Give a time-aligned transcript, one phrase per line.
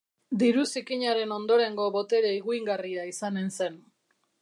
[0.43, 3.83] Diru zikinaren ondorengo botere higuingarria izanen zen.